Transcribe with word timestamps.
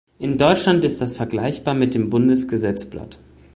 In 0.17 0.39
Deutschland 0.39 0.83
ist 0.83 0.99
das 1.03 1.15
vergleichbar 1.15 1.75
mit 1.75 1.93
dem 1.93 2.09
Bundesgesetzblatt. 2.09 3.19